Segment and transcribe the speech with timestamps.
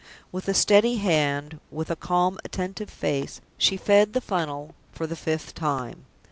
[0.31, 5.15] With a steady hand, with a calm, attentive face, she fed the funnel for the
[5.15, 6.05] fifth time.